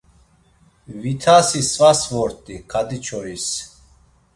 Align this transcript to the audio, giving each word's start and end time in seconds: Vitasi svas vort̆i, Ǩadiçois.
Vitasi 1.01 1.61
svas 1.71 2.01
vort̆i, 2.11 2.55
Ǩadiçois. 2.71 3.45